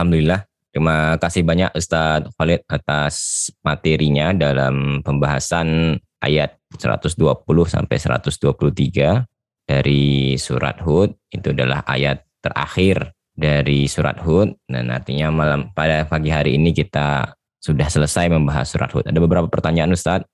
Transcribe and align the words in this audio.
Alhamdulillah. 0.00 0.48
Terima 0.72 1.20
kasih 1.20 1.44
banyak 1.44 1.76
Ustadz 1.76 2.32
Khalid 2.40 2.64
atas 2.72 3.16
materinya 3.60 4.32
dalam 4.32 5.04
pembahasan 5.04 6.00
ayat 6.24 6.56
120 6.72 7.20
sampai 7.68 7.96
123 8.00 9.68
dari 9.68 10.40
surat 10.40 10.80
Hud. 10.80 11.12
Itu 11.28 11.52
adalah 11.52 11.84
ayat 11.84 12.24
terakhir 12.40 13.12
dari 13.36 13.84
surat 13.92 14.16
Hud 14.24 14.56
dan 14.64 14.88
artinya 14.88 15.28
malam 15.28 15.68
pada 15.76 16.08
pagi 16.08 16.32
hari 16.32 16.56
ini 16.56 16.72
kita 16.72 17.36
sudah 17.60 17.92
selesai 17.92 18.32
membahas 18.32 18.72
surat 18.72 18.88
Hud. 18.88 19.04
Ada 19.04 19.20
beberapa 19.20 19.52
pertanyaan 19.52 19.92
Ustadz. 19.92 20.24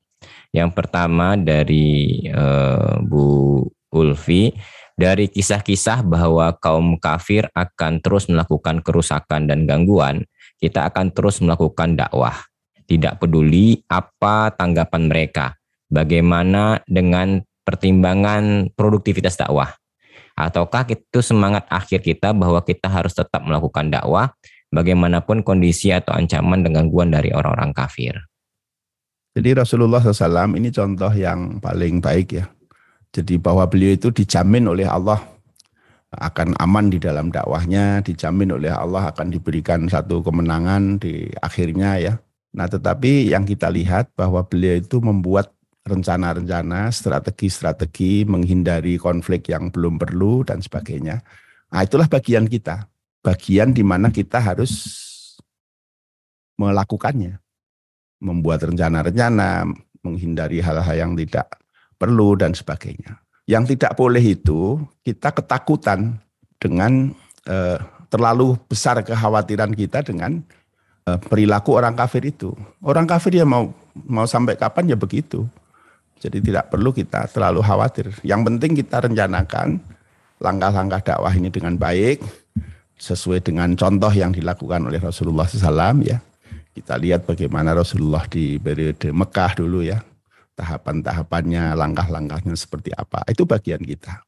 Yang 0.54 0.78
pertama 0.78 1.34
dari 1.34 2.22
uh, 2.30 3.02
Bu 3.02 3.66
Ulfi, 3.90 4.54
dari 4.96 5.28
kisah-kisah 5.28 6.00
bahwa 6.08 6.56
kaum 6.56 6.96
kafir 6.96 7.52
akan 7.52 8.00
terus 8.00 8.32
melakukan 8.32 8.80
kerusakan 8.80 9.44
dan 9.44 9.68
gangguan, 9.68 10.24
kita 10.56 10.88
akan 10.88 11.12
terus 11.12 11.44
melakukan 11.44 12.00
dakwah. 12.00 12.34
Tidak 12.88 13.20
peduli 13.20 13.84
apa 13.92 14.56
tanggapan 14.56 15.12
mereka. 15.12 15.52
Bagaimana 15.92 16.80
dengan 16.88 17.44
pertimbangan 17.62 18.72
produktivitas 18.72 19.36
dakwah? 19.36 19.76
Ataukah 20.32 20.88
itu 20.88 21.20
semangat 21.20 21.68
akhir 21.68 22.00
kita 22.00 22.32
bahwa 22.32 22.64
kita 22.64 22.88
harus 22.88 23.12
tetap 23.12 23.44
melakukan 23.44 23.92
dakwah 23.92 24.32
bagaimanapun 24.72 25.44
kondisi 25.44 25.92
atau 25.92 26.16
ancaman 26.16 26.64
dan 26.64 26.72
gangguan 26.72 27.12
dari 27.12 27.36
orang-orang 27.36 27.76
kafir? 27.76 28.16
Jadi 29.36 29.52
Rasulullah 29.52 30.00
SAW 30.00 30.56
ini 30.56 30.72
contoh 30.72 31.12
yang 31.12 31.60
paling 31.60 32.00
baik 32.00 32.28
ya 32.32 32.55
jadi 33.16 33.40
bahwa 33.40 33.64
beliau 33.64 33.96
itu 33.96 34.12
dijamin 34.12 34.68
oleh 34.68 34.84
Allah 34.84 35.16
akan 36.12 36.52
aman 36.60 36.92
di 36.92 37.00
dalam 37.00 37.32
dakwahnya, 37.32 38.04
dijamin 38.04 38.60
oleh 38.60 38.68
Allah 38.68 39.08
akan 39.08 39.32
diberikan 39.32 39.88
satu 39.88 40.20
kemenangan 40.20 41.00
di 41.00 41.32
akhirnya 41.40 41.96
ya. 41.96 42.14
Nah 42.52 42.68
tetapi 42.68 43.32
yang 43.32 43.48
kita 43.48 43.72
lihat 43.72 44.12
bahwa 44.12 44.44
beliau 44.44 44.76
itu 44.76 45.00
membuat 45.00 45.48
rencana-rencana, 45.88 46.92
strategi-strategi 46.92 48.28
menghindari 48.28 49.00
konflik 49.00 49.48
yang 49.48 49.72
belum 49.72 49.96
perlu 49.96 50.44
dan 50.44 50.60
sebagainya. 50.60 51.24
Nah 51.72 51.80
itulah 51.80 52.12
bagian 52.12 52.44
kita, 52.44 52.84
bagian 53.24 53.72
di 53.72 53.80
mana 53.80 54.12
kita 54.12 54.44
harus 54.44 54.72
melakukannya, 56.60 57.40
membuat 58.20 58.60
rencana-rencana, 58.68 59.72
menghindari 60.04 60.60
hal-hal 60.60 60.96
yang 60.96 61.12
tidak 61.16 61.48
perlu 61.96 62.36
dan 62.36 62.52
sebagainya. 62.52 63.20
Yang 63.46 63.76
tidak 63.76 63.96
boleh 63.96 64.22
itu 64.22 64.80
kita 65.06 65.32
ketakutan 65.32 66.20
dengan 66.60 67.14
eh, 67.46 67.78
terlalu 68.10 68.58
besar 68.66 69.00
kekhawatiran 69.02 69.72
kita 69.72 70.02
dengan 70.04 70.42
eh, 71.06 71.18
perilaku 71.18 71.76
orang 71.76 71.94
kafir 71.96 72.26
itu. 72.26 72.52
Orang 72.82 73.08
kafir 73.08 73.38
ya 73.38 73.46
mau 73.46 73.72
mau 74.06 74.26
sampai 74.28 74.58
kapan 74.58 74.92
ya 74.92 74.96
begitu. 74.98 75.46
Jadi 76.16 76.40
tidak 76.40 76.72
perlu 76.72 76.96
kita 76.96 77.28
terlalu 77.28 77.60
khawatir. 77.60 78.08
Yang 78.24 78.40
penting 78.48 78.72
kita 78.72 79.04
rencanakan 79.04 79.78
langkah-langkah 80.40 81.00
dakwah 81.04 81.32
ini 81.32 81.52
dengan 81.52 81.76
baik 81.76 82.24
sesuai 82.96 83.44
dengan 83.44 83.76
contoh 83.76 84.08
yang 84.08 84.32
dilakukan 84.32 84.88
oleh 84.88 84.96
Rasulullah 84.96 85.44
SAW 85.44 86.00
ya. 86.02 86.18
Kita 86.72 86.96
lihat 87.00 87.24
bagaimana 87.24 87.72
Rasulullah 87.72 88.24
di 88.28 88.60
periode 88.60 89.08
Mekah 89.08 89.52
dulu 89.56 89.80
ya 89.80 89.96
tahapan-tahapannya, 90.56 91.76
langkah-langkahnya 91.76 92.56
seperti 92.56 92.90
apa. 92.96 93.22
Itu 93.28 93.44
bagian 93.44 93.84
kita. 93.84 94.24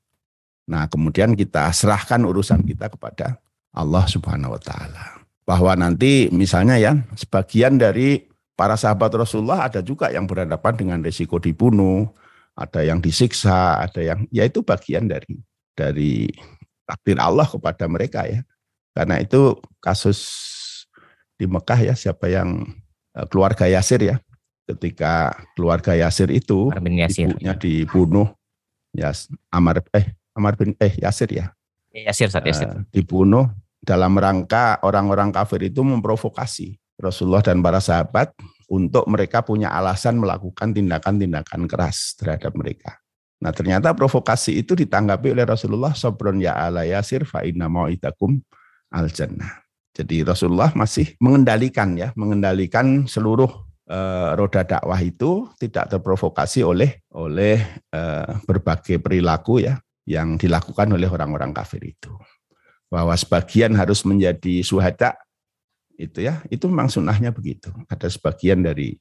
Nah, 0.68 0.84
kemudian 0.86 1.32
kita 1.32 1.72
serahkan 1.72 2.20
urusan 2.28 2.62
kita 2.68 2.92
kepada 2.92 3.40
Allah 3.72 4.04
Subhanahu 4.04 4.54
wa 4.54 4.60
taala. 4.60 5.24
Bahwa 5.48 5.72
nanti 5.72 6.28
misalnya 6.28 6.76
ya, 6.76 6.92
sebagian 7.16 7.80
dari 7.80 8.28
para 8.52 8.76
sahabat 8.76 9.08
Rasulullah 9.16 9.64
ada 9.72 9.80
juga 9.80 10.12
yang 10.12 10.28
berhadapan 10.28 10.76
dengan 10.76 10.98
risiko 11.00 11.40
dibunuh, 11.40 12.12
ada 12.52 12.84
yang 12.84 13.00
disiksa, 13.00 13.80
ada 13.80 14.04
yang 14.04 14.28
ya 14.28 14.44
itu 14.44 14.60
bagian 14.60 15.08
dari 15.08 15.40
dari 15.72 16.28
takdir 16.84 17.16
Allah 17.16 17.48
kepada 17.48 17.88
mereka 17.88 18.28
ya. 18.28 18.44
Karena 18.92 19.24
itu 19.24 19.56
kasus 19.80 20.20
di 21.40 21.48
Mekah 21.48 21.80
ya 21.80 21.94
siapa 21.96 22.28
yang 22.28 22.68
eh, 23.16 23.24
keluarga 23.32 23.64
Yasir 23.64 24.04
ya 24.04 24.20
ketika 24.68 25.32
keluarga 25.56 25.96
Yasir 25.96 26.28
itu 26.28 26.68
Yasir. 26.76 27.32
ibunya 27.32 27.56
dibunuh 27.56 28.28
ya 28.92 29.16
Amar 29.48 29.80
eh 29.96 30.12
Amar 30.36 30.54
bin 30.60 30.76
eh 30.76 30.92
Yasir 31.00 31.32
ya. 31.32 31.56
Yasir 31.90 32.28
saat 32.28 32.44
Yasir. 32.44 32.68
Uh, 32.68 32.84
dibunuh 32.92 33.48
dalam 33.80 34.12
rangka 34.20 34.76
orang-orang 34.84 35.32
kafir 35.32 35.72
itu 35.72 35.80
memprovokasi 35.80 36.76
Rasulullah 37.00 37.40
dan 37.40 37.64
para 37.64 37.80
sahabat 37.80 38.36
untuk 38.68 39.08
mereka 39.08 39.40
punya 39.40 39.72
alasan 39.72 40.20
melakukan 40.20 40.76
tindakan-tindakan 40.76 41.64
keras 41.64 42.12
terhadap 42.20 42.52
mereka. 42.52 43.00
Nah 43.38 43.54
ternyata 43.54 43.94
provokasi 43.94 44.60
itu 44.60 44.74
ditanggapi 44.74 45.32
oleh 45.32 45.46
Rasulullah 45.46 45.94
Sobron 45.94 46.42
ya 46.42 46.58
ala 46.58 46.82
yasir 46.84 47.22
fa 47.24 47.46
inna 47.46 47.70
mau'idakum 47.70 48.36
al 48.92 49.08
jannah. 49.08 49.62
Jadi 49.94 50.22
Rasulullah 50.22 50.70
masih 50.78 51.18
mengendalikan 51.18 51.98
ya, 51.98 52.14
mengendalikan 52.14 53.10
seluruh 53.10 53.67
eh, 53.88 54.30
roda 54.36 54.62
dakwah 54.62 55.00
itu 55.00 55.48
tidak 55.56 55.88
terprovokasi 55.96 56.60
oleh 56.62 57.02
oleh 57.16 57.56
eh, 57.88 58.30
berbagai 58.44 59.00
perilaku 59.00 59.64
ya 59.64 59.80
yang 60.04 60.36
dilakukan 60.36 60.92
oleh 60.92 61.08
orang-orang 61.08 61.52
kafir 61.56 61.80
itu. 61.84 62.12
Bahwa 62.88 63.12
sebagian 63.16 63.76
harus 63.76 64.04
menjadi 64.04 64.64
suhada 64.64 65.16
itu 65.98 66.24
ya, 66.24 66.40
itu 66.48 66.64
memang 66.70 66.88
sunnahnya 66.88 67.34
begitu. 67.34 67.68
Ada 67.90 68.08
sebagian 68.08 68.64
dari 68.64 68.96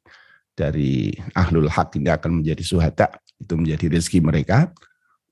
dari 0.57 1.13
ahlul 1.37 1.69
hak 1.69 1.95
ini 1.95 2.09
akan 2.11 2.41
menjadi 2.43 2.63
suhada, 2.65 3.07
itu 3.37 3.53
menjadi 3.55 3.85
rezeki 3.93 4.19
mereka. 4.25 4.73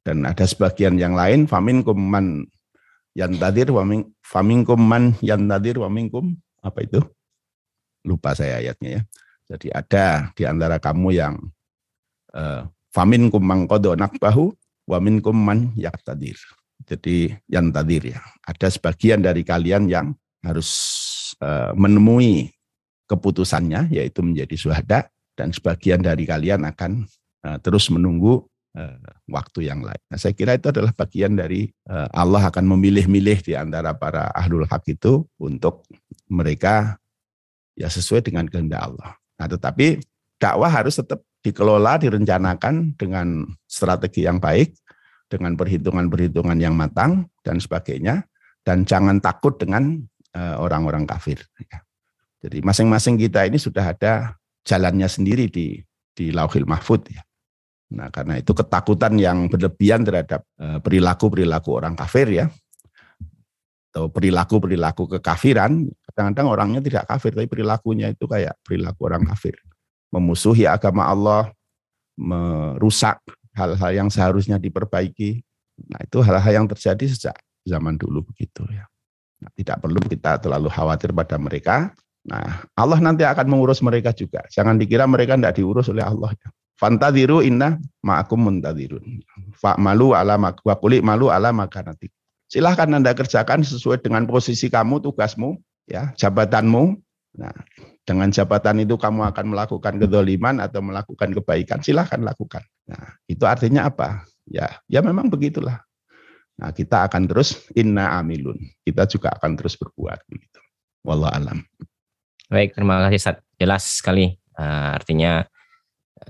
Dan 0.06 0.22
ada 0.22 0.46
sebagian 0.46 1.02
yang 1.02 1.18
lain, 1.18 1.50
famin 1.50 1.82
kuman 1.82 2.46
yang 3.18 3.34
tadir, 3.42 3.74
famin 4.22 4.62
kuman 4.62 5.18
yang 5.26 5.50
tadir, 5.50 5.82
waminkum 5.82 6.38
apa 6.62 6.86
itu? 6.86 7.02
Lupa 8.06 8.38
saya 8.38 8.62
ayatnya 8.62 9.02
ya 9.02 9.04
jadi 9.46 9.68
ada 9.78 10.08
di 10.34 10.44
antara 10.44 10.82
kamu 10.82 11.10
yang 11.14 11.38
uh, 12.34 12.66
famin 12.90 13.30
kumang 13.30 13.70
kodo 13.70 13.94
nakbahu, 13.94 14.50
wamin 14.90 15.22
kuman 15.22 15.74
tadir. 16.02 16.38
Jadi 16.86 17.34
yang 17.50 17.70
tadir 17.70 18.18
ya. 18.18 18.22
Ada 18.46 18.74
sebagian 18.74 19.22
dari 19.22 19.46
kalian 19.46 19.86
yang 19.86 20.18
harus 20.42 20.70
uh, 21.42 21.74
menemui 21.78 22.54
keputusannya, 23.06 23.94
yaitu 23.94 24.26
menjadi 24.26 24.56
suhada, 24.58 25.00
dan 25.38 25.54
sebagian 25.54 26.02
dari 26.02 26.26
kalian 26.26 26.66
akan 26.66 27.06
uh, 27.46 27.58
terus 27.62 27.90
menunggu 27.94 28.46
waktu 29.32 29.72
yang 29.72 29.80
lain. 29.80 30.04
Nah, 30.12 30.20
saya 30.20 30.36
kira 30.36 30.60
itu 30.60 30.68
adalah 30.68 30.92
bagian 30.92 31.32
dari 31.32 31.72
Allah 31.88 32.52
akan 32.52 32.76
memilih-milih 32.76 33.40
di 33.40 33.56
antara 33.56 33.96
para 33.96 34.28
ahlul 34.36 34.68
hak 34.68 34.84
itu 34.92 35.24
untuk 35.40 35.88
mereka 36.28 37.00
ya 37.80 37.88
sesuai 37.88 38.28
dengan 38.28 38.52
kehendak 38.52 38.84
Allah. 38.84 39.16
Nah, 39.36 39.48
tetapi 39.52 40.00
dakwah 40.40 40.72
harus 40.72 40.96
tetap 41.00 41.24
dikelola, 41.44 42.02
direncanakan 42.02 42.98
dengan 42.98 43.46
strategi 43.70 44.26
yang 44.26 44.42
baik, 44.42 44.74
dengan 45.30 45.54
perhitungan-perhitungan 45.54 46.58
yang 46.58 46.74
matang 46.74 47.30
dan 47.46 47.62
sebagainya, 47.62 48.26
dan 48.66 48.88
jangan 48.88 49.22
takut 49.22 49.60
dengan 49.60 50.02
eh, 50.34 50.56
orang-orang 50.58 51.06
kafir. 51.06 51.44
Ya. 51.62 51.86
Jadi 52.46 52.62
masing-masing 52.66 53.18
kita 53.18 53.46
ini 53.46 53.62
sudah 53.62 53.94
ada 53.94 54.38
jalannya 54.66 55.10
sendiri 55.10 55.50
di 55.50 55.82
di 56.16 56.32
Lauhil 56.32 56.66
Mahfud 56.66 57.12
ya. 57.12 57.22
Nah, 57.94 58.10
karena 58.10 58.42
itu 58.42 58.50
ketakutan 58.56 59.14
yang 59.20 59.46
berlebihan 59.46 60.02
terhadap 60.02 60.42
eh, 60.58 60.80
perilaku-perilaku 60.82 61.70
orang 61.78 61.94
kafir 61.94 62.28
ya, 62.34 62.46
atau 63.94 64.12
perilaku-perilaku 64.12 65.08
kekafiran, 65.20 65.88
kadang-kadang 66.16 66.48
orangnya 66.48 66.80
tidak 66.80 67.04
kafir, 67.12 67.36
tapi 67.36 67.52
perilakunya 67.52 68.08
itu 68.08 68.24
kayak 68.24 68.56
perilaku 68.64 69.12
orang 69.12 69.28
kafir. 69.28 69.60
Memusuhi 70.16 70.64
agama 70.64 71.12
Allah, 71.12 71.52
merusak 72.16 73.20
hal-hal 73.52 73.92
yang 73.92 74.08
seharusnya 74.08 74.56
diperbaiki. 74.56 75.44
Nah 75.92 76.00
itu 76.08 76.24
hal-hal 76.24 76.64
yang 76.64 76.68
terjadi 76.72 77.04
sejak 77.04 77.36
zaman 77.68 78.00
dulu 78.00 78.24
begitu 78.32 78.64
ya. 78.72 78.88
Nah, 79.44 79.52
tidak 79.52 79.84
perlu 79.84 80.00
kita 80.00 80.40
terlalu 80.40 80.72
khawatir 80.72 81.12
pada 81.12 81.36
mereka. 81.36 81.92
Nah 82.24 82.64
Allah 82.80 83.04
nanti 83.04 83.28
akan 83.28 83.52
mengurus 83.52 83.84
mereka 83.84 84.16
juga. 84.16 84.48
Jangan 84.48 84.80
dikira 84.80 85.04
mereka 85.04 85.36
tidak 85.36 85.60
diurus 85.60 85.92
oleh 85.92 86.08
Allah. 86.08 86.32
Fantadiru 86.80 87.44
inna 87.44 87.76
ma'akum 88.00 88.40
muntadirun. 88.40 89.20
Fa'malu 89.60 90.16
ala 90.16 90.40
wa 90.40 90.76
malu 91.04 91.28
ala 91.28 91.52
makanatikum 91.52 92.16
Silahkan 92.46 92.86
Anda 92.94 93.18
kerjakan 93.18 93.66
sesuai 93.66 94.06
dengan 94.06 94.30
posisi 94.30 94.70
kamu, 94.70 95.02
tugasmu, 95.02 95.58
ya, 95.90 96.14
jabatanmu. 96.18 97.00
Nah, 97.36 97.52
dengan 98.06 98.32
jabatan 98.32 98.86
itu 98.86 98.96
kamu 98.96 99.28
akan 99.34 99.46
melakukan 99.52 100.00
kedoliman 100.00 100.62
atau 100.64 100.80
melakukan 100.80 101.36
kebaikan, 101.36 101.84
silahkan 101.84 102.22
lakukan. 102.22 102.64
Nah, 102.88 103.18
itu 103.28 103.44
artinya 103.44 103.90
apa? 103.90 104.24
Ya, 104.48 104.80
ya 104.88 105.02
memang 105.02 105.28
begitulah. 105.28 105.84
Nah, 106.56 106.72
kita 106.72 107.10
akan 107.12 107.28
terus 107.28 107.68
inna 107.76 108.16
amilun. 108.16 108.56
Kita 108.86 109.04
juga 109.10 109.36
akan 109.36 109.60
terus 109.60 109.76
berbuat 109.76 110.24
begitu. 110.32 110.62
Wallah 111.04 111.36
alam. 111.36 111.60
Baik, 112.48 112.78
terima 112.78 113.04
kasih 113.04 113.20
Ustaz. 113.20 113.38
Jelas 113.60 113.84
sekali. 113.84 114.32
Uh, 114.56 114.96
artinya 114.96 115.44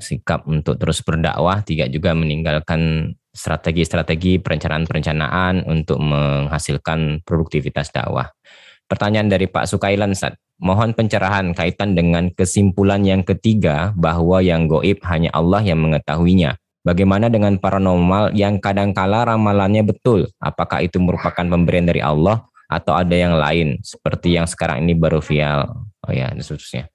sikap 0.02 0.50
untuk 0.50 0.82
terus 0.82 1.06
berdakwah 1.06 1.62
tidak 1.62 1.94
juga 1.94 2.18
meninggalkan 2.18 3.14
strategi-strategi 3.36 4.40
perencanaan-perencanaan 4.42 5.68
untuk 5.68 6.00
menghasilkan 6.02 7.22
produktivitas 7.22 7.92
dakwah. 7.92 8.32
Pertanyaan 8.86 9.30
dari 9.30 9.50
Pak 9.50 9.66
Sukailan, 9.66 10.14
Ustaz. 10.14 10.38
Mohon 10.56 10.96
pencerahan 10.96 11.52
kaitan 11.52 12.00
dengan 12.00 12.32
kesimpulan 12.32 13.04
yang 13.04 13.28
ketiga 13.28 13.92
bahwa 13.98 14.40
yang 14.40 14.72
goib 14.72 15.04
hanya 15.04 15.34
Allah 15.36 15.60
yang 15.60 15.84
mengetahuinya. 15.84 16.56
Bagaimana 16.86 17.34
dengan 17.34 17.58
paranormal 17.58 18.38
yang 18.38 18.62
kadangkala 18.62 19.26
ramalannya 19.26 19.84
betul? 19.84 20.30
Apakah 20.38 20.86
itu 20.86 21.02
merupakan 21.02 21.44
pemberian 21.44 21.90
dari 21.90 22.00
Allah 22.00 22.46
atau 22.70 22.94
ada 22.94 23.12
yang 23.18 23.36
lain 23.36 23.82
seperti 23.82 24.38
yang 24.38 24.46
sekarang 24.46 24.86
ini 24.86 24.94
baru 24.94 25.20
vial? 25.20 25.90
Oh 26.06 26.14
ya, 26.14 26.30
dan 26.30 26.46
seterusnya. 26.46 26.88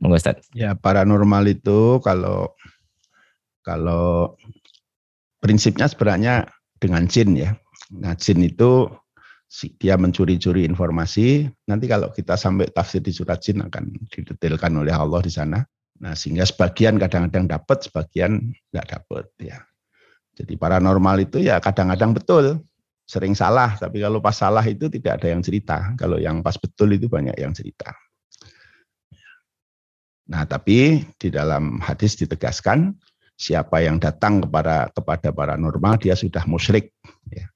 Monggo. 0.00 0.20
Ya, 0.52 0.76
paranormal 0.76 1.44
itu 1.48 2.00
kalau 2.04 2.52
kalau 3.60 4.36
prinsipnya 5.40 5.88
sebenarnya 5.88 6.48
dengan 6.80 7.08
jin 7.08 7.36
ya. 7.36 7.56
Nah, 7.96 8.12
jin 8.16 8.44
itu 8.44 8.88
dia 9.50 9.98
mencuri-curi 9.98 10.62
informasi. 10.62 11.50
Nanti 11.66 11.90
kalau 11.90 12.14
kita 12.14 12.38
sampai 12.38 12.70
tafsir 12.70 13.02
di 13.02 13.10
surat 13.10 13.42
jin 13.42 13.66
akan 13.66 13.90
didetailkan 14.06 14.70
oleh 14.78 14.94
Allah 14.94 15.18
di 15.20 15.32
sana. 15.32 15.58
Nah, 16.00 16.14
sehingga 16.16 16.46
sebagian 16.46 16.96
kadang-kadang 16.96 17.50
dapat, 17.50 17.90
sebagian 17.90 18.54
nggak 18.72 18.86
dapat 18.88 19.26
ya. 19.42 19.58
Jadi 20.38 20.56
paranormal 20.56 21.28
itu 21.28 21.44
ya 21.44 21.60
kadang-kadang 21.60 22.16
betul, 22.16 22.62
sering 23.04 23.34
salah, 23.34 23.74
tapi 23.76 24.00
kalau 24.00 24.22
pas 24.22 24.32
salah 24.32 24.62
itu 24.64 24.86
tidak 24.88 25.20
ada 25.20 25.34
yang 25.34 25.42
cerita. 25.44 25.92
Kalau 25.98 26.16
yang 26.16 26.40
pas 26.40 26.56
betul 26.56 26.94
itu 26.94 27.10
banyak 27.10 27.36
yang 27.36 27.52
cerita. 27.52 27.92
Nah, 30.30 30.46
tapi 30.46 31.02
di 31.18 31.28
dalam 31.28 31.82
hadis 31.82 32.14
ditegaskan 32.14 32.94
siapa 33.34 33.82
yang 33.82 33.98
datang 33.98 34.46
kepada 34.46 34.86
kepada 34.94 35.34
paranormal 35.34 35.98
dia 35.98 36.14
sudah 36.14 36.46
musyrik 36.46 36.94
ya. 37.34 37.50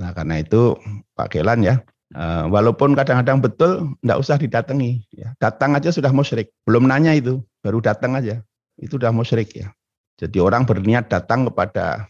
Nah, 0.00 0.10
karena 0.10 0.42
itu 0.42 0.74
Pak 1.14 1.34
Kelan 1.34 1.62
ya, 1.62 1.78
eh, 2.14 2.44
walaupun 2.50 2.98
kadang-kadang 2.98 3.38
betul, 3.38 3.94
tidak 4.02 4.18
usah 4.18 4.36
didatangi. 4.36 5.06
Ya. 5.14 5.34
Datang 5.38 5.78
aja 5.78 5.94
sudah 5.94 6.10
musyrik. 6.10 6.50
Belum 6.66 6.86
nanya 6.90 7.14
itu, 7.14 7.42
baru 7.62 7.78
datang 7.78 8.18
aja. 8.18 8.42
Itu 8.78 8.98
sudah 8.98 9.14
musyrik 9.14 9.54
ya. 9.54 9.70
Jadi 10.18 10.38
orang 10.38 10.66
berniat 10.66 11.10
datang 11.10 11.46
kepada 11.50 12.06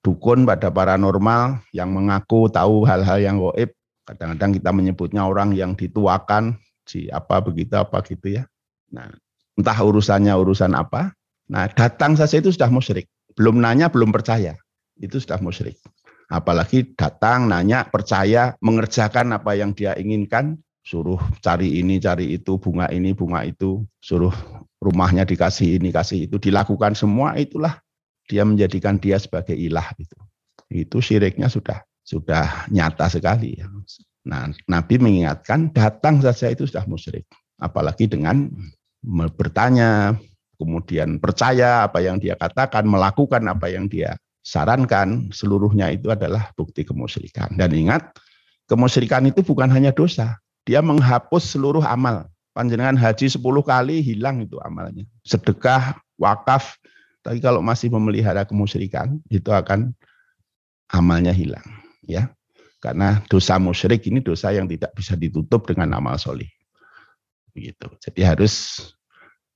dukun, 0.00 0.48
pada 0.48 0.72
paranormal 0.72 1.60
yang 1.72 1.92
mengaku 1.92 2.48
tahu 2.48 2.84
hal-hal 2.88 3.20
yang 3.20 3.36
goib. 3.40 3.72
Kadang-kadang 4.06 4.54
kita 4.56 4.70
menyebutnya 4.70 5.26
orang 5.26 5.52
yang 5.52 5.74
dituakan, 5.74 6.56
si 6.86 7.10
apa 7.10 7.42
begitu 7.42 7.74
apa 7.74 7.98
gitu 8.06 8.40
ya. 8.40 8.46
Nah, 8.94 9.10
entah 9.58 9.76
urusannya 9.76 10.30
urusan 10.30 10.72
apa. 10.78 11.10
Nah, 11.50 11.66
datang 11.74 12.14
saja 12.14 12.38
itu 12.38 12.54
sudah 12.54 12.70
musyrik. 12.70 13.10
Belum 13.34 13.58
nanya, 13.58 13.90
belum 13.90 14.14
percaya. 14.14 14.54
Itu 14.96 15.18
sudah 15.18 15.42
musyrik. 15.42 15.76
Apalagi 16.26 16.94
datang, 16.98 17.46
nanya, 17.46 17.86
percaya, 17.86 18.58
mengerjakan 18.58 19.30
apa 19.38 19.54
yang 19.54 19.70
dia 19.72 19.94
inginkan, 19.94 20.58
suruh 20.82 21.18
cari 21.38 21.78
ini, 21.78 22.02
cari 22.02 22.34
itu, 22.34 22.58
bunga 22.58 22.90
ini, 22.90 23.14
bunga 23.14 23.46
itu, 23.46 23.86
suruh 24.02 24.34
rumahnya 24.82 25.22
dikasih 25.22 25.78
ini, 25.78 25.94
kasih 25.94 26.26
itu, 26.26 26.38
dilakukan 26.42 26.98
semua 26.98 27.38
itulah 27.38 27.78
dia 28.26 28.42
menjadikan 28.42 28.98
dia 28.98 29.22
sebagai 29.22 29.54
ilah 29.54 29.86
itu. 30.02 30.18
Itu 30.66 30.98
syiriknya 30.98 31.46
sudah 31.46 31.86
sudah 32.02 32.66
nyata 32.74 33.06
sekali. 33.06 33.58
Ya. 33.58 33.70
Nah, 34.26 34.50
Nabi 34.66 34.98
mengingatkan 34.98 35.70
datang 35.70 36.18
saja 36.18 36.50
itu 36.50 36.66
sudah 36.66 36.82
musyrik. 36.90 37.26
Apalagi 37.62 38.10
dengan 38.10 38.50
bertanya, 39.38 40.18
kemudian 40.58 41.22
percaya 41.22 41.86
apa 41.86 42.02
yang 42.02 42.18
dia 42.18 42.34
katakan, 42.34 42.82
melakukan 42.86 43.46
apa 43.46 43.70
yang 43.70 43.86
dia 43.86 44.18
sarankan 44.46 45.34
seluruhnya 45.34 45.90
itu 45.90 46.06
adalah 46.14 46.54
bukti 46.54 46.86
kemusyrikan. 46.86 47.50
Dan 47.58 47.74
ingat, 47.74 48.14
kemusyrikan 48.70 49.26
itu 49.26 49.42
bukan 49.42 49.66
hanya 49.74 49.90
dosa, 49.90 50.38
dia 50.62 50.78
menghapus 50.78 51.58
seluruh 51.58 51.82
amal. 51.82 52.30
Panjenengan 52.54 52.94
haji 52.94 53.26
10 53.26 53.42
kali 53.42 54.06
hilang 54.06 54.46
itu 54.46 54.56
amalnya. 54.62 55.02
Sedekah, 55.26 55.98
wakaf, 56.14 56.78
tapi 57.26 57.42
kalau 57.42 57.58
masih 57.58 57.90
memelihara 57.90 58.46
kemusyrikan 58.46 59.18
itu 59.28 59.50
akan 59.50 59.90
amalnya 60.94 61.34
hilang, 61.34 61.66
ya. 62.06 62.30
Karena 62.78 63.18
dosa 63.26 63.58
musyrik 63.58 64.06
ini 64.06 64.22
dosa 64.22 64.54
yang 64.54 64.70
tidak 64.70 64.94
bisa 64.94 65.18
ditutup 65.18 65.66
dengan 65.66 65.98
amal 65.98 66.14
solih. 66.22 66.46
Begitu. 67.50 67.90
Jadi 67.98 68.20
harus 68.22 68.78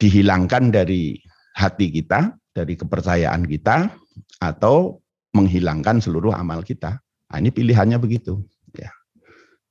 dihilangkan 0.02 0.74
dari 0.74 1.22
hati 1.54 1.94
kita, 1.94 2.34
dari 2.50 2.74
kepercayaan 2.74 3.46
kita, 3.46 3.94
atau 4.42 4.98
menghilangkan 5.36 6.02
seluruh 6.02 6.34
amal 6.34 6.66
kita. 6.66 6.98
Nah, 7.30 7.38
ini 7.38 7.54
pilihannya 7.54 8.02
begitu. 8.02 8.42
Ya. 8.74 8.90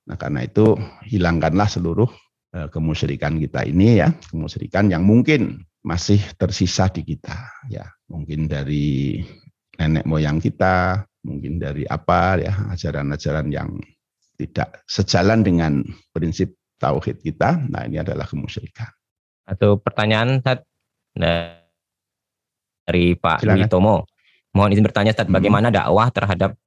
Nah 0.07 0.15
karena 0.15 0.47
itu 0.47 0.79
hilangkanlah 1.05 1.67
seluruh 1.67 2.07
eh, 2.55 2.71
kemusyrikan 2.71 3.35
kita 3.37 3.67
ini 3.67 3.99
ya, 3.99 4.15
kemusyrikan 4.31 4.87
yang 4.87 5.03
mungkin 5.03 5.67
masih 5.83 6.23
tersisa 6.39 6.87
di 6.89 7.03
kita. 7.03 7.35
Ya, 7.67 7.91
mungkin 8.07 8.47
dari 8.47 9.19
nenek 9.79 10.07
moyang 10.07 10.39
kita, 10.39 11.03
mungkin 11.23 11.59
dari 11.59 11.83
apa 11.87 12.39
ya 12.39 12.53
ajaran-ajaran 12.71 13.51
yang 13.51 13.75
tidak 14.39 14.87
sejalan 14.87 15.43
dengan 15.43 15.83
prinsip 16.15 16.55
tauhid 16.79 17.19
kita. 17.19 17.59
Nah 17.67 17.83
ini 17.83 17.99
adalah 17.99 18.23
kemusyrikan. 18.23 18.87
Atau 19.43 19.83
pertanyaan 19.83 20.39
dari 21.13 21.59
Pak 23.19 23.43
Dwi 23.43 23.67
Tomo. 23.67 24.07
Mohon 24.53 24.69
izin 24.73 24.85
bertanya 24.85 25.11
Ustaz, 25.13 25.27
hmm. 25.29 25.35
bagaimana 25.35 25.67
dakwah 25.69 26.07
terhadap 26.09 26.57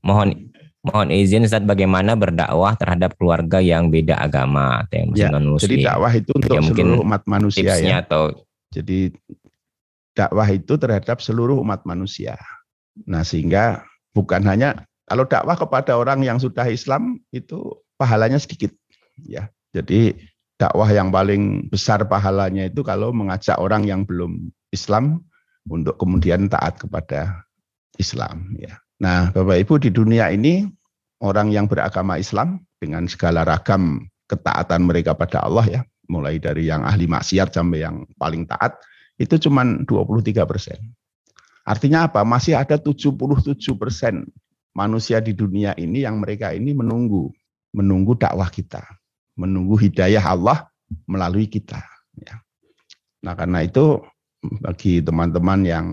mohon 0.00 0.48
mohon 0.80 1.08
izin 1.12 1.44
Ustaz 1.44 1.64
bagaimana 1.64 2.16
berdakwah 2.16 2.72
terhadap 2.78 3.14
keluarga 3.20 3.60
yang 3.60 3.92
beda 3.92 4.16
agama 4.16 4.86
atau 4.86 4.96
yang 4.96 5.10
ya, 5.12 5.28
non 5.28 5.44
muslim. 5.44 5.76
Jadi 5.76 5.84
dakwah 5.84 6.12
itu 6.16 6.30
untuk 6.32 6.50
ya, 6.50 6.60
seluruh 6.64 7.00
umat 7.04 7.22
manusia 7.28 7.72
ya. 7.76 8.00
atau 8.00 8.32
jadi 8.72 9.12
dakwah 10.16 10.48
itu 10.48 10.74
terhadap 10.80 11.20
seluruh 11.20 11.60
umat 11.60 11.84
manusia. 11.84 12.34
Nah, 13.06 13.22
sehingga 13.22 13.86
bukan 14.16 14.42
hanya 14.48 14.88
kalau 15.06 15.28
dakwah 15.28 15.54
kepada 15.54 15.94
orang 15.94 16.24
yang 16.26 16.42
sudah 16.42 16.66
Islam 16.66 17.20
itu 17.30 17.78
pahalanya 18.00 18.40
sedikit 18.40 18.72
ya. 19.22 19.52
Jadi 19.76 20.16
dakwah 20.58 20.90
yang 20.90 21.14
paling 21.14 21.70
besar 21.70 22.02
pahalanya 22.08 22.66
itu 22.66 22.82
kalau 22.82 23.14
mengajak 23.14 23.54
orang 23.60 23.86
yang 23.86 24.02
belum 24.02 24.50
Islam 24.74 25.27
untuk 25.68 26.00
kemudian 26.00 26.48
taat 26.48 26.80
kepada 26.80 27.44
Islam 28.00 28.56
ya. 28.56 28.80
Nah, 28.98 29.30
Bapak 29.30 29.62
Ibu 29.62 29.74
di 29.78 29.90
dunia 29.94 30.32
ini 30.34 30.66
orang 31.22 31.54
yang 31.54 31.70
beragama 31.70 32.18
Islam 32.18 32.66
dengan 32.82 33.06
segala 33.06 33.46
ragam 33.46 34.10
ketaatan 34.26 34.84
mereka 34.84 35.14
pada 35.14 35.44
Allah 35.46 35.66
ya, 35.68 35.80
mulai 36.10 36.42
dari 36.42 36.66
yang 36.66 36.82
ahli 36.82 37.06
maksiat 37.06 37.54
sampai 37.54 37.86
yang 37.86 38.02
paling 38.18 38.48
taat 38.48 38.74
itu 39.18 39.34
cuma 39.38 39.62
23 39.66 40.46
persen. 40.46 40.78
Artinya 41.66 42.08
apa? 42.08 42.24
Masih 42.24 42.56
ada 42.56 42.80
77 42.80 43.60
persen 43.76 44.24
manusia 44.72 45.18
di 45.18 45.34
dunia 45.34 45.74
ini 45.76 46.06
yang 46.06 46.22
mereka 46.22 46.54
ini 46.54 46.72
menunggu, 46.72 47.28
menunggu 47.74 48.14
dakwah 48.16 48.48
kita, 48.48 48.80
menunggu 49.34 49.74
hidayah 49.76 50.22
Allah 50.22 50.70
melalui 51.04 51.50
kita. 51.50 51.82
Ya. 52.16 52.40
Nah 53.20 53.34
karena 53.34 53.66
itu 53.66 54.00
bagi 54.42 55.02
teman-teman 55.02 55.60
yang 55.66 55.86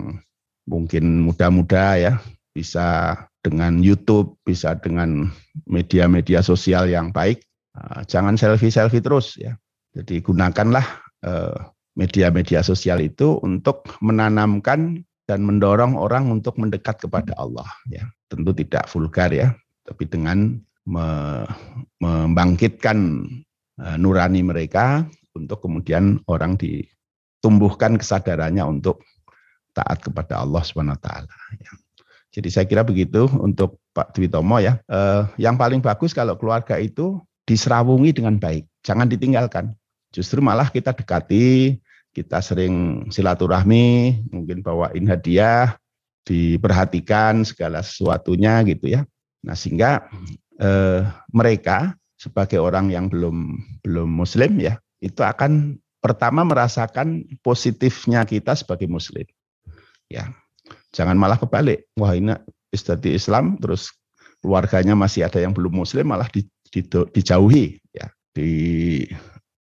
mungkin 0.66 1.22
muda-muda 1.22 1.98
ya 1.98 2.18
bisa 2.54 3.14
dengan 3.44 3.78
YouTube, 3.78 4.34
bisa 4.42 4.74
dengan 4.80 5.30
media-media 5.70 6.42
sosial 6.42 6.90
yang 6.90 7.14
baik. 7.14 7.44
Ah, 7.76 8.02
jangan 8.08 8.34
selfie-selfie 8.34 9.04
terus 9.04 9.36
ya. 9.38 9.54
Jadi 9.94 10.18
gunakanlah 10.24 10.82
eh, 11.22 11.54
media-media 11.94 12.64
sosial 12.66 13.00
itu 13.04 13.38
untuk 13.44 13.86
menanamkan 14.02 15.04
dan 15.26 15.42
mendorong 15.42 15.94
orang 15.98 16.30
untuk 16.32 16.58
mendekat 16.58 16.98
kepada 16.98 17.36
Allah 17.38 17.68
ya. 17.92 18.08
Tentu 18.26 18.50
tidak 18.56 18.90
vulgar 18.90 19.30
ya, 19.30 19.54
tapi 19.86 20.08
dengan 20.10 20.58
membangkitkan 22.02 22.98
eh, 23.78 23.96
nurani 24.00 24.42
mereka 24.42 25.06
untuk 25.36 25.60
kemudian 25.62 26.24
orang 26.26 26.56
di 26.56 26.82
tumbuhkan 27.46 27.94
kesadarannya 27.94 28.66
untuk 28.66 29.06
taat 29.70 30.02
kepada 30.02 30.42
Allah 30.42 30.66
SWT. 30.66 31.08
Ya. 31.62 31.72
Jadi 32.34 32.48
saya 32.50 32.66
kira 32.66 32.82
begitu 32.82 33.30
untuk 33.38 33.78
Pak 33.94 34.18
Dwi 34.18 34.26
Tomo 34.26 34.58
ya. 34.58 34.82
Eh, 34.90 35.22
yang 35.38 35.54
paling 35.54 35.78
bagus 35.78 36.10
kalau 36.10 36.34
keluarga 36.34 36.74
itu 36.82 37.22
diserawungi 37.46 38.18
dengan 38.18 38.34
baik, 38.42 38.66
jangan 38.82 39.06
ditinggalkan. 39.06 39.70
Justru 40.10 40.42
malah 40.42 40.66
kita 40.74 40.90
dekati, 40.90 41.78
kita 42.10 42.42
sering 42.42 43.06
silaturahmi, 43.14 44.26
mungkin 44.34 44.66
bawain 44.66 45.06
hadiah, 45.06 45.78
diperhatikan 46.26 47.46
segala 47.46 47.86
sesuatunya 47.86 48.66
gitu 48.66 48.90
ya. 48.90 49.06
Nah 49.46 49.54
sehingga 49.54 50.10
eh, 50.58 51.06
mereka 51.30 51.94
sebagai 52.18 52.58
orang 52.58 52.90
yang 52.90 53.06
belum 53.06 53.62
belum 53.86 54.08
muslim 54.10 54.58
ya, 54.58 54.82
itu 54.98 55.22
akan 55.22 55.78
pertama 56.06 56.46
merasakan 56.46 57.26
positifnya 57.42 58.22
kita 58.22 58.54
sebagai 58.54 58.86
muslim. 58.86 59.26
Ya. 60.06 60.30
Jangan 60.94 61.18
malah 61.18 61.34
kebalik. 61.34 61.90
Wah, 61.98 62.14
ini 62.14 62.30
istadi 62.70 63.18
Islam 63.18 63.58
terus 63.58 63.90
keluarganya 64.38 64.94
masih 64.94 65.26
ada 65.26 65.42
yang 65.42 65.50
belum 65.50 65.82
muslim 65.82 66.06
malah 66.06 66.30
di, 66.30 66.46
di, 66.70 66.86
dijauhi 66.86 67.82
ya, 67.90 68.06
di 68.30 68.50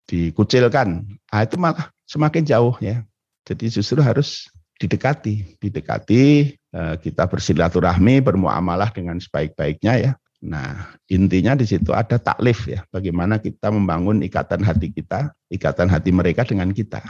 dikucilkan. 0.06 1.02
Nah, 1.02 1.42
itu 1.42 1.58
malah 1.58 1.90
semakin 2.06 2.46
jauh 2.46 2.78
ya. 2.78 3.02
Jadi 3.46 3.74
justru 3.74 4.06
harus 4.06 4.46
didekati, 4.78 5.58
didekati 5.58 6.54
eh, 6.54 6.96
kita 7.02 7.26
bersilaturahmi, 7.26 8.22
bermuamalah 8.22 8.94
dengan 8.94 9.18
sebaik-baiknya 9.18 9.94
ya. 9.98 10.12
Nah, 10.46 10.94
intinya 11.10 11.58
di 11.58 11.66
situ 11.66 11.90
ada 11.90 12.22
taklif 12.22 12.70
ya, 12.70 12.86
bagaimana 12.94 13.42
kita 13.42 13.74
membangun 13.74 14.22
ikatan 14.22 14.62
hati 14.62 14.94
kita, 14.94 15.34
ikatan 15.50 15.90
hati 15.90 16.14
mereka 16.14 16.46
dengan 16.46 16.70
kita. 16.70 17.02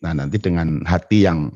Nah, 0.00 0.16
nanti 0.16 0.40
dengan 0.40 0.80
hati 0.88 1.28
yang 1.28 1.52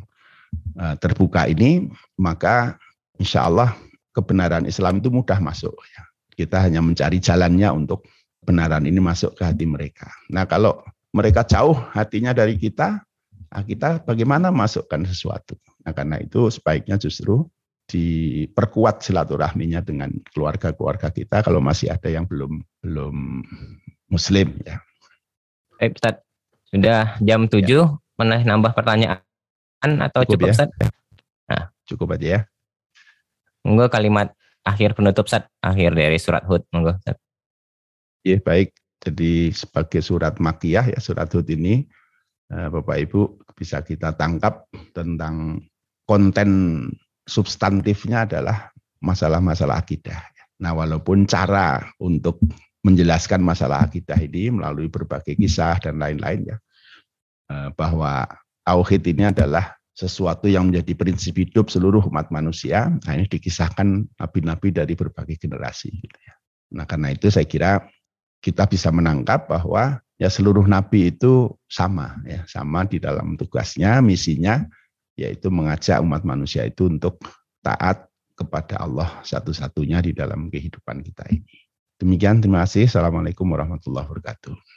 eh, 0.77 0.95
terbuka 1.01 1.49
ini, 1.49 1.89
maka 2.21 2.77
insya 3.17 3.49
Allah 3.49 3.73
kebenaran 4.13 4.69
Islam 4.69 5.01
itu 5.01 5.09
mudah 5.09 5.41
masuk. 5.41 5.73
Ya. 5.97 6.05
Kita 6.37 6.61
hanya 6.61 6.85
mencari 6.85 7.17
jalannya 7.17 7.73
untuk 7.73 8.05
kebenaran 8.45 8.85
ini 8.85 9.01
masuk 9.01 9.33
ke 9.33 9.49
hati 9.49 9.65
mereka. 9.65 10.13
Nah, 10.29 10.45
kalau 10.45 10.85
mereka 11.17 11.41
jauh 11.49 11.73
hatinya 11.97 12.37
dari 12.37 12.61
kita, 12.61 13.01
nah 13.49 13.63
kita 13.65 14.05
bagaimana 14.05 14.53
masukkan 14.53 15.01
sesuatu. 15.09 15.57
Nah, 15.89 15.97
karena 15.97 16.21
itu 16.21 16.53
sebaiknya 16.53 17.01
justru 17.01 17.49
diperkuat 17.85 19.05
silaturahminya 19.05 19.85
dengan 19.85 20.09
keluarga-keluarga 20.33 21.13
kita 21.13 21.45
kalau 21.45 21.61
masih 21.61 21.93
ada 21.93 22.09
yang 22.09 22.25
belum 22.25 22.65
belum 22.81 23.45
muslim 24.09 24.57
ya. 24.65 24.81
Eh, 25.83 25.93
Ustaz, 25.93 26.25
sudah 26.71 27.19
jam 27.21 27.45
7, 27.51 27.61
ya. 27.61 27.93
mana 28.17 28.41
nambah 28.41 28.73
pertanyaan 28.73 29.21
atau 29.85 30.25
cukup, 30.25 30.33
cukup 30.33 30.49
ya? 30.49 30.55
Ustaz? 30.57 30.71
Nah, 31.45 31.63
cukup 31.85 32.09
aja 32.17 32.27
ya. 32.27 32.41
Monggo 33.65 33.89
kalimat 33.93 34.33
akhir 34.65 34.97
penutup 34.97 35.29
Ustaz, 35.29 35.45
akhir 35.61 35.93
dari 35.93 36.17
surat 36.17 36.47
Hud, 36.49 36.65
monggo 36.73 36.97
Ustaz. 36.97 37.21
Ya, 38.25 38.41
baik. 38.41 38.73
Jadi 39.05 39.53
sebagai 39.53 40.01
surat 40.01 40.41
makiyah 40.41 40.89
ya 40.89 40.97
surat 40.97 41.29
Hud 41.29 41.45
ini 41.53 41.85
eh, 42.49 42.69
Bapak 42.73 42.97
Ibu 43.05 43.53
bisa 43.53 43.85
kita 43.85 44.17
tangkap 44.17 44.65
tentang 44.97 45.61
konten 46.09 46.51
substantifnya 47.25 48.29
adalah 48.29 48.73
masalah-masalah 49.01 49.81
akidah. 49.81 50.21
Nah, 50.61 50.73
walaupun 50.73 51.27
cara 51.29 51.83
untuk 52.01 52.41
menjelaskan 52.85 53.41
masalah 53.41 53.89
akidah 53.89 54.17
ini 54.21 54.53
melalui 54.53 54.93
berbagai 54.93 55.37
kisah 55.37 55.81
dan 55.81 56.01
lain-lain 56.01 56.55
ya, 56.55 56.57
eh, 57.53 57.69
bahwa 57.75 58.25
tauhid 58.65 59.03
ini 59.09 59.29
adalah 59.29 59.77
sesuatu 59.95 60.51
yang 60.51 60.69
menjadi 60.69 60.93
prinsip 60.99 61.39
hidup 61.39 61.71
seluruh 61.71 62.03
umat 62.11 62.29
manusia. 62.35 62.91
Nah, 62.91 63.13
ini 63.15 63.31
dikisahkan 63.31 64.19
nabi-nabi 64.19 64.75
dari 64.75 64.95
berbagai 64.99 65.39
generasi. 65.39 65.91
Gitu 65.95 66.19
ya. 66.19 66.35
Nah, 66.75 66.85
karena 66.85 67.15
itu 67.15 67.31
saya 67.31 67.47
kira 67.47 67.87
kita 68.43 68.67
bisa 68.67 68.91
menangkap 68.91 69.47
bahwa 69.47 70.03
ya 70.19 70.29
seluruh 70.29 70.67
nabi 70.67 71.15
itu 71.15 71.55
sama 71.71 72.19
ya, 72.27 72.43
sama 72.51 72.85
di 72.85 72.99
dalam 72.99 73.39
tugasnya, 73.39 74.03
misinya 74.03 74.67
yaitu 75.15 75.49
mengajak 75.51 76.03
umat 76.03 76.27
manusia 76.27 76.67
itu 76.67 76.91
untuk 76.91 77.23
taat 77.63 78.11
kepada 78.35 78.83
Allah 78.83 79.23
satu-satunya 79.23 80.03
di 80.03 80.11
dalam 80.11 80.51
kehidupan 80.51 81.01
kita 81.07 81.25
ini. 81.31 81.47
Demikian, 81.95 82.43
terima 82.43 82.67
kasih. 82.67 82.91
Assalamualaikum 82.91 83.47
warahmatullahi 83.47 84.11
wabarakatuh. 84.11 84.74